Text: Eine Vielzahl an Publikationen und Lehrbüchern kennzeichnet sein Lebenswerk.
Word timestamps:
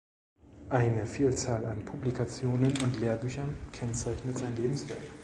Eine 0.71 1.05
Vielzahl 1.05 1.63
an 1.67 1.85
Publikationen 1.85 2.75
und 2.81 2.99
Lehrbüchern 2.99 3.55
kennzeichnet 3.71 4.39
sein 4.39 4.55
Lebenswerk. 4.55 4.99